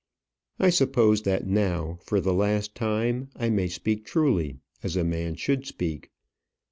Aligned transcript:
"I 0.59 0.71
suppose 0.71 1.21
that 1.29 1.45
now, 1.45 1.99
for 2.01 2.19
the 2.19 2.33
last 2.33 2.73
time, 2.73 3.29
I 3.35 3.51
may 3.51 3.67
speak 3.67 4.03
truly 4.03 4.57
as 4.81 4.95
a 4.95 5.03
man 5.03 5.35
should 5.35 5.67
speak. 5.67 6.09